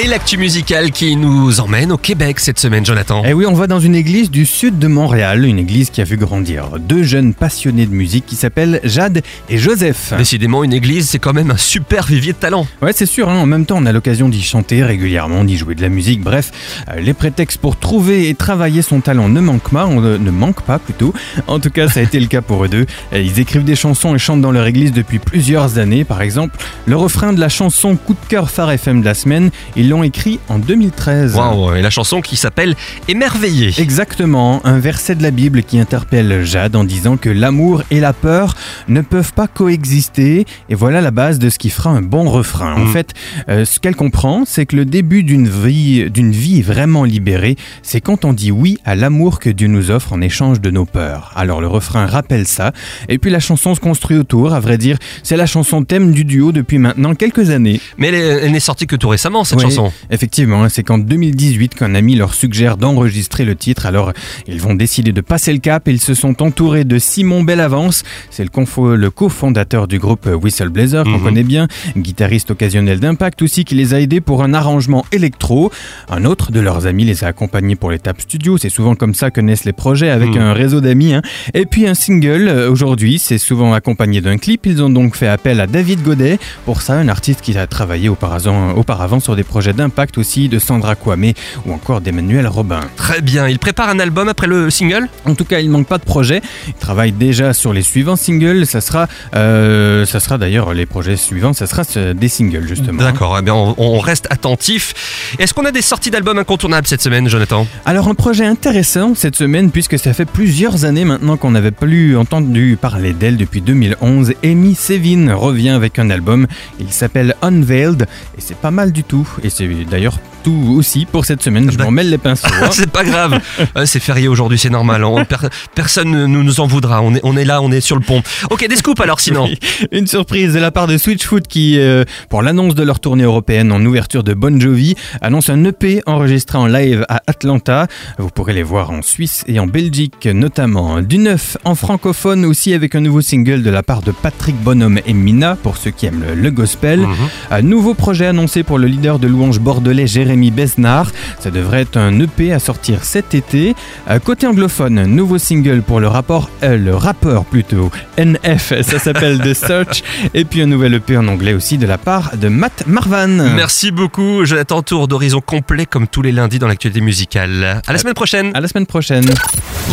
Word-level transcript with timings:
Et 0.00 0.06
l'actu 0.06 0.38
musicale 0.38 0.92
qui 0.92 1.16
nous 1.16 1.58
emmène 1.58 1.90
au 1.90 1.96
Québec 1.96 2.38
cette 2.38 2.60
semaine, 2.60 2.86
Jonathan. 2.86 3.24
Eh 3.26 3.32
oui, 3.32 3.46
on 3.46 3.52
va 3.54 3.66
dans 3.66 3.80
une 3.80 3.96
église 3.96 4.30
du 4.30 4.46
sud 4.46 4.78
de 4.78 4.86
Montréal, 4.86 5.44
une 5.44 5.58
église 5.58 5.90
qui 5.90 6.00
a 6.00 6.04
vu 6.04 6.16
grandir 6.16 6.66
deux 6.78 7.02
jeunes 7.02 7.34
passionnés 7.34 7.84
de 7.84 7.92
musique 7.92 8.24
qui 8.24 8.36
s'appellent 8.36 8.80
Jade 8.84 9.22
et 9.48 9.58
Joseph. 9.58 10.12
Décidément, 10.16 10.62
une 10.62 10.72
église, 10.72 11.08
c'est 11.08 11.18
quand 11.18 11.32
même 11.32 11.50
un 11.50 11.56
super 11.56 12.06
vivier 12.06 12.32
de 12.32 12.38
talent. 12.38 12.68
Ouais, 12.80 12.92
c'est 12.94 13.06
sûr, 13.06 13.28
hein, 13.28 13.38
en 13.38 13.46
même 13.46 13.66
temps, 13.66 13.78
on 13.80 13.86
a 13.86 13.92
l'occasion 13.92 14.28
d'y 14.28 14.40
chanter 14.40 14.84
régulièrement, 14.84 15.42
d'y 15.42 15.56
jouer 15.56 15.74
de 15.74 15.82
la 15.82 15.88
musique, 15.88 16.20
bref, 16.22 16.52
euh, 16.90 17.00
les 17.00 17.12
prétextes 17.12 17.58
pour 17.58 17.76
trouver 17.76 18.28
et 18.28 18.36
travailler 18.36 18.82
son 18.82 19.00
talent 19.00 19.28
ne 19.28 19.40
manquent 19.40 19.70
pas, 19.70 19.86
on, 19.86 20.00
euh, 20.04 20.16
ne 20.16 20.30
manquent 20.30 20.62
pas 20.62 20.78
plutôt. 20.78 21.12
En 21.48 21.58
tout 21.58 21.70
cas, 21.70 21.88
ça 21.88 21.98
a 21.98 22.02
été 22.04 22.20
le 22.20 22.26
cas 22.26 22.40
pour 22.40 22.64
eux 22.64 22.68
deux. 22.68 22.86
Euh, 23.12 23.20
Ils 23.20 23.40
écrivent 23.40 23.64
des 23.64 23.74
chansons 23.74 24.14
et 24.14 24.18
chantent 24.20 24.42
dans 24.42 24.52
leur 24.52 24.66
église 24.66 24.92
depuis 24.92 25.18
plusieurs 25.18 25.78
années. 25.78 26.04
Par 26.04 26.22
exemple, 26.22 26.56
le 26.86 26.94
refrain 26.96 27.32
de 27.32 27.40
la 27.40 27.48
chanson 27.48 27.96
Coup 27.96 28.14
de 28.14 28.28
cœur 28.28 28.48
Phare 28.48 28.70
FM 28.70 29.00
de 29.00 29.04
la 29.04 29.14
semaine, 29.14 29.50
ils 29.74 29.87
l'ont 29.88 30.02
écrit 30.02 30.38
en 30.48 30.58
2013. 30.58 31.34
Waouh, 31.36 31.74
et 31.74 31.82
la 31.82 31.90
chanson 31.90 32.20
qui 32.20 32.36
s'appelle 32.36 32.74
Émerveillé. 33.08 33.72
Exactement, 33.78 34.60
un 34.64 34.78
verset 34.78 35.14
de 35.14 35.22
la 35.22 35.30
Bible 35.30 35.62
qui 35.62 35.78
interpelle 35.78 36.44
Jade 36.44 36.76
en 36.76 36.84
disant 36.84 37.16
que 37.16 37.28
l'amour 37.28 37.82
et 37.90 38.00
la 38.00 38.12
peur 38.12 38.54
ne 38.88 39.00
peuvent 39.00 39.32
pas 39.32 39.46
coexister. 39.48 40.44
Et 40.68 40.74
voilà 40.74 41.00
la 41.00 41.10
base 41.10 41.38
de 41.38 41.48
ce 41.50 41.58
qui 41.58 41.70
fera 41.70 41.90
un 41.90 42.02
bon 42.02 42.28
refrain. 42.28 42.74
En 42.74 42.84
Mm. 42.84 42.88
fait, 42.92 43.14
euh, 43.48 43.64
ce 43.64 43.78
qu'elle 43.80 43.96
comprend, 43.96 44.44
c'est 44.46 44.66
que 44.66 44.76
le 44.76 44.84
début 44.84 45.22
d'une 45.22 45.48
vie, 45.48 46.10
d'une 46.10 46.32
vie 46.32 46.62
vraiment 46.62 47.04
libérée, 47.04 47.56
c'est 47.82 48.00
quand 48.00 48.24
on 48.24 48.32
dit 48.32 48.50
oui 48.50 48.78
à 48.84 48.94
l'amour 48.94 49.38
que 49.40 49.50
Dieu 49.50 49.68
nous 49.68 49.90
offre 49.90 50.12
en 50.12 50.20
échange 50.20 50.60
de 50.60 50.70
nos 50.70 50.84
peurs. 50.84 51.32
Alors 51.36 51.60
le 51.60 51.66
refrain 51.68 52.06
rappelle 52.06 52.46
ça. 52.46 52.72
Et 53.08 53.18
puis 53.18 53.30
la 53.30 53.40
chanson 53.40 53.74
se 53.74 53.80
construit 53.80 54.16
autour. 54.16 54.52
À 54.54 54.60
vrai 54.60 54.78
dire, 54.78 54.98
c'est 55.22 55.36
la 55.36 55.46
chanson 55.46 55.82
thème 55.84 56.12
du 56.12 56.24
duo 56.24 56.52
depuis 56.52 56.78
maintenant 56.78 57.14
quelques 57.14 57.50
années. 57.50 57.80
Mais 57.96 58.08
elle, 58.08 58.14
est- 58.14 58.18
elle 58.44 58.52
n'est 58.52 58.60
sortie 58.60 58.86
que 58.86 58.96
tout 58.96 59.08
récemment, 59.08 59.44
cette 59.44 59.58
Oui, 59.58 59.64
chanson. 59.64 59.77
Effectivement, 60.10 60.68
c'est 60.68 60.82
qu'en 60.82 60.98
2018 60.98 61.74
qu'un 61.74 61.94
ami 61.94 62.14
leur 62.16 62.34
suggère 62.34 62.76
d'enregistrer 62.76 63.44
le 63.44 63.54
titre. 63.56 63.86
Alors, 63.86 64.12
ils 64.46 64.60
vont 64.60 64.74
décider 64.74 65.12
de 65.12 65.20
passer 65.20 65.52
le 65.52 65.58
cap. 65.58 65.88
Ils 65.88 66.00
se 66.00 66.14
sont 66.14 66.42
entourés 66.42 66.84
de 66.84 66.98
Simon 66.98 67.42
Bellavance. 67.42 68.02
C'est 68.30 68.44
le 68.44 69.10
cofondateur 69.10 69.88
du 69.88 69.98
groupe 69.98 70.26
Whistleblazer 70.26 71.04
qu'on 71.04 71.10
Mhm. 71.18 71.22
connaît 71.22 71.42
bien, 71.42 71.68
guitariste 71.96 72.50
occasionnel 72.50 73.00
d'Impact 73.00 73.42
aussi, 73.42 73.64
qui 73.64 73.74
les 73.74 73.94
a 73.94 74.00
aidés 74.00 74.20
pour 74.20 74.42
un 74.42 74.54
arrangement 74.54 75.04
électro. 75.12 75.70
Un 76.08 76.24
autre 76.24 76.52
de 76.52 76.60
leurs 76.60 76.86
amis 76.86 77.04
les 77.04 77.24
a 77.24 77.28
accompagnés 77.28 77.76
pour 77.76 77.90
l'étape 77.90 78.20
studio. 78.20 78.56
C'est 78.58 78.68
souvent 78.68 78.94
comme 78.94 79.14
ça 79.14 79.30
que 79.30 79.40
naissent 79.40 79.64
les 79.64 79.72
projets 79.72 80.10
avec 80.10 80.30
Mhm. 80.30 80.38
un 80.40 80.52
réseau 80.52 80.80
d'amis. 80.80 81.14
hein. 81.14 81.22
Et 81.54 81.66
puis 81.66 81.86
un 81.86 81.94
single. 81.94 82.48
euh, 82.48 82.70
Aujourd'hui, 82.70 83.18
c'est 83.18 83.38
souvent 83.38 83.72
accompagné 83.72 84.20
d'un 84.20 84.38
clip. 84.38 84.64
Ils 84.66 84.82
ont 84.82 84.90
donc 84.90 85.16
fait 85.16 85.26
appel 85.26 85.60
à 85.60 85.66
David 85.66 86.02
Godet. 86.02 86.38
Pour 86.64 86.80
ça, 86.82 86.94
un 86.94 87.08
artiste 87.08 87.40
qui 87.40 87.56
a 87.58 87.66
travaillé 87.66 88.08
auparavant, 88.08 88.72
auparavant 88.72 89.18
sur 89.20 89.34
des 89.36 89.42
projets 89.42 89.57
d'impact 89.66 90.18
aussi 90.18 90.48
de 90.48 90.58
Sandra 90.58 90.94
Kwame 90.94 91.32
ou 91.66 91.72
encore 91.72 92.00
d'Emmanuel 92.00 92.46
Robin. 92.46 92.80
Très 92.96 93.20
bien, 93.20 93.48
il 93.48 93.58
prépare 93.58 93.88
un 93.88 93.98
album 93.98 94.28
après 94.28 94.46
le 94.46 94.70
single? 94.70 95.08
En 95.24 95.34
tout 95.34 95.44
cas, 95.44 95.60
il 95.60 95.70
manque 95.70 95.86
pas 95.86 95.98
de 95.98 96.04
projet. 96.04 96.40
Il 96.68 96.74
travaille 96.74 97.12
déjà 97.12 97.52
sur 97.52 97.72
les 97.72 97.82
suivants 97.82 98.16
singles. 98.16 98.66
Ça 98.66 98.80
sera, 98.80 99.08
euh, 99.34 100.06
ça 100.06 100.20
sera 100.20 100.38
d'ailleurs 100.38 100.72
les 100.74 100.86
projets 100.86 101.16
suivants. 101.16 101.52
Ça 101.52 101.66
sera 101.66 101.82
des 102.14 102.28
singles 102.28 102.66
justement. 102.66 103.02
D'accord, 103.02 103.36
eh 103.38 103.42
bien 103.42 103.54
on, 103.54 103.74
on 103.76 103.98
reste 103.98 104.26
attentif. 104.30 105.34
Est-ce 105.38 105.54
qu'on 105.54 105.64
a 105.64 105.72
des 105.72 105.82
sorties 105.82 106.10
d'albums 106.10 106.38
incontournables 106.38 106.86
cette 106.86 107.02
semaine, 107.02 107.28
Jonathan? 107.28 107.66
Alors 107.84 108.08
un 108.08 108.14
projet 108.14 108.44
intéressant 108.44 109.14
cette 109.14 109.36
semaine 109.36 109.70
puisque 109.70 109.98
ça 109.98 110.12
fait 110.12 110.24
plusieurs 110.24 110.84
années 110.84 111.04
maintenant 111.04 111.36
qu'on 111.36 111.50
n'avait 111.50 111.70
plus 111.70 112.16
entendu 112.16 112.78
parler 112.80 113.12
d'elle 113.12 113.36
depuis 113.36 113.60
2011. 113.60 114.34
Amy 114.44 114.74
Sevin 114.74 115.34
revient 115.34 115.70
avec 115.70 115.98
un 115.98 116.10
album. 116.10 116.46
Il 116.80 116.90
s'appelle 116.92 117.34
Unveiled 117.42 118.02
et 118.36 118.40
c'est 118.40 118.56
pas 118.56 118.70
mal 118.70 118.92
du 118.92 119.04
tout. 119.04 119.28
Et 119.42 119.47
c'est 119.50 119.68
d'ailleurs 119.88 120.18
tout 120.44 120.74
aussi 120.76 121.04
pour 121.04 121.24
cette 121.24 121.42
semaine. 121.42 121.70
Je 121.70 121.78
m'en 121.78 121.90
mêle 121.90 122.10
les 122.10 122.18
pinceaux. 122.18 122.46
hein. 122.62 122.68
C'est 122.72 122.90
pas 122.90 123.02
grave, 123.04 123.40
c'est 123.84 123.98
férié 124.00 124.28
aujourd'hui, 124.28 124.56
c'est 124.58 124.70
normal. 124.70 125.02
On- 125.04 125.24
per- 125.24 125.48
personne 125.74 126.10
ne 126.12 126.26
nous, 126.26 126.42
nous 126.44 126.60
en 126.60 126.66
voudra. 126.66 127.02
On 127.02 127.14
est, 127.14 127.20
on 127.24 127.36
est 127.36 127.44
là, 127.44 127.60
on 127.60 127.72
est 127.72 127.80
sur 127.80 127.96
le 127.96 128.02
pont. 128.02 128.22
Ok, 128.50 128.66
des 128.68 128.76
scoops 128.76 129.00
alors 129.00 129.18
sinon. 129.20 129.44
Oui, 129.44 129.58
Une 129.92 130.06
surprise 130.06 130.54
de 130.54 130.58
la 130.60 130.70
part 130.70 130.86
de 130.86 130.96
Switchfoot 130.96 131.46
qui, 131.48 131.78
euh, 131.78 132.04
pour 132.28 132.42
l'annonce 132.42 132.74
de 132.76 132.82
leur 132.84 133.00
tournée 133.00 133.24
européenne 133.24 133.72
en 133.72 133.84
ouverture 133.84 134.22
de 134.22 134.32
Bon 134.34 134.60
Jovi, 134.60 134.94
annonce 135.20 135.50
un 135.50 135.64
EP 135.64 136.02
enregistré 136.06 136.56
en 136.56 136.66
live 136.66 137.04
à 137.08 137.20
Atlanta. 137.26 137.88
Vous 138.18 138.28
pourrez 138.30 138.52
les 138.54 138.62
voir 138.62 138.90
en 138.90 139.02
Suisse 139.02 139.44
et 139.48 139.58
en 139.58 139.66
Belgique 139.66 140.26
notamment. 140.32 141.02
Du 141.02 141.18
neuf 141.18 141.56
en 141.64 141.74
francophone 141.74 142.44
aussi 142.44 142.74
avec 142.74 142.94
un 142.94 143.00
nouveau 143.00 143.20
single 143.22 143.62
de 143.62 143.70
la 143.70 143.82
part 143.82 144.02
de 144.02 144.12
Patrick 144.12 144.56
Bonhomme 144.62 145.00
et 145.04 145.12
Mina 145.12 145.56
pour 145.56 145.76
ceux 145.76 145.90
qui 145.90 146.06
aiment 146.06 146.22
le, 146.26 146.34
le 146.40 146.50
gospel. 146.50 147.00
Mhm. 147.00 147.14
Un 147.50 147.62
nouveau 147.62 147.94
projet 147.94 148.26
annoncé 148.26 148.62
pour 148.62 148.78
le 148.78 148.86
leader 148.86 149.18
de 149.18 149.26
louange 149.38 149.60
bordelais 149.60 150.06
Jérémy 150.06 150.50
Besnard. 150.50 151.12
Ça 151.38 151.50
devrait 151.50 151.82
être 151.82 151.96
un 151.96 152.18
EP 152.20 152.52
à 152.52 152.58
sortir 152.58 153.04
cet 153.04 153.34
été. 153.34 153.74
Euh, 154.10 154.18
côté 154.18 154.46
anglophone, 154.46 155.04
nouveau 155.06 155.38
single 155.38 155.82
pour 155.82 156.00
le 156.00 156.08
rapport, 156.08 156.50
euh, 156.62 156.76
le 156.76 156.94
rappeur 156.94 157.44
plutôt 157.44 157.90
NF, 158.16 158.82
ça 158.82 158.98
s'appelle 158.98 159.38
The 159.38 159.54
Search. 159.54 160.02
Et 160.34 160.44
puis 160.44 160.62
un 160.62 160.66
nouvel 160.66 160.94
EP 160.94 161.16
en 161.16 161.28
anglais 161.28 161.54
aussi 161.54 161.78
de 161.78 161.86
la 161.86 161.98
part 161.98 162.36
de 162.36 162.48
Matt 162.48 162.84
Marvan. 162.86 163.28
Merci 163.54 163.90
beaucoup, 163.92 164.44
Jonathan. 164.44 164.82
Tour 164.82 165.08
d'horizon 165.08 165.40
complet 165.40 165.86
comme 165.86 166.08
tous 166.08 166.22
les 166.22 166.32
lundis 166.32 166.58
dans 166.58 166.68
l'actualité 166.68 167.00
musicale. 167.00 167.82
À 167.86 167.92
la 167.92 167.98
semaine 167.98 168.14
prochaine. 168.14 168.50
À 168.54 168.60
la 168.60 168.68
semaine 168.68 168.86
prochaine. 168.86 169.26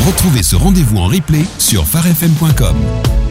Retrouvez 0.07 0.43
ce 0.43 0.55
rendez-vous 0.55 0.97
en 0.97 1.05
replay 1.07 1.43
sur 1.59 1.85
pharefm.com. 1.85 3.24